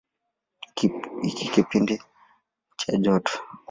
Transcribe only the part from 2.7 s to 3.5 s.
cha joto.